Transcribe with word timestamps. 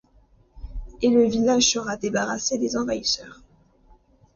Et 1.03 1.09
le 1.11 1.25
village 1.27 1.69
sera 1.73 1.95
débarrassé 1.95 2.57
des 2.57 2.75
envahisseurs. 2.75 3.39